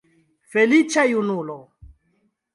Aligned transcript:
Feliĉa 0.55 1.03
junulo! 1.13 1.59